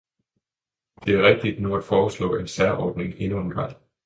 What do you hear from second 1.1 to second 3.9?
er rigtigt nu at foreslå en særordning endnu en gang.